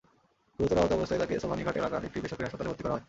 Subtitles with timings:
[0.57, 2.99] গুরুতর আহত অবস্থায় তাঁকে সোবহানীঘাট এলাকার একটি বেসরকারি হাসপাতালে ভর্তি করা হয়।